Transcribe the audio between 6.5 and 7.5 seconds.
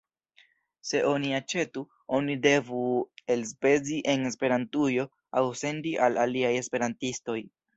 esperantistoj.